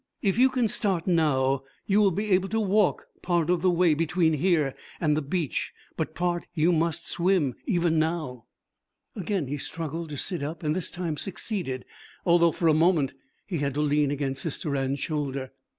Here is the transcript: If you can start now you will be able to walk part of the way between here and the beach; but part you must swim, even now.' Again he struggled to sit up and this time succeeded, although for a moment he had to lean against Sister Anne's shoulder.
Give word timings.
If 0.23 0.39
you 0.39 0.49
can 0.49 0.67
start 0.67 1.05
now 1.05 1.61
you 1.85 1.99
will 2.01 2.09
be 2.09 2.31
able 2.31 2.49
to 2.49 2.59
walk 2.59 3.05
part 3.21 3.51
of 3.51 3.61
the 3.61 3.69
way 3.69 3.93
between 3.93 4.33
here 4.33 4.73
and 4.99 5.15
the 5.15 5.21
beach; 5.21 5.73
but 5.95 6.15
part 6.15 6.47
you 6.55 6.71
must 6.71 7.05
swim, 7.07 7.53
even 7.67 7.99
now.' 7.99 8.47
Again 9.15 9.45
he 9.45 9.59
struggled 9.59 10.09
to 10.09 10.17
sit 10.17 10.41
up 10.41 10.63
and 10.63 10.75
this 10.75 10.89
time 10.89 11.17
succeeded, 11.17 11.85
although 12.25 12.51
for 12.51 12.67
a 12.67 12.73
moment 12.73 13.13
he 13.45 13.59
had 13.59 13.75
to 13.75 13.81
lean 13.81 14.09
against 14.09 14.41
Sister 14.41 14.75
Anne's 14.75 14.99
shoulder. 14.99 15.51